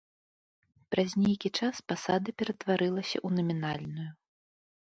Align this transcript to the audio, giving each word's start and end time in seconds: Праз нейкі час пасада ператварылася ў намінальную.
Праз 0.95 1.11
нейкі 1.25 1.49
час 1.59 1.75
пасада 1.93 2.29
ператварылася 2.39 3.15
ў 3.21 3.41
намінальную. 3.41 4.09